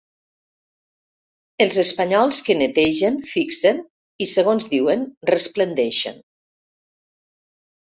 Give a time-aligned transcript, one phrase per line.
[1.65, 6.21] Els espanyols que netegen, fixen i, segons diuen, resplendeixen.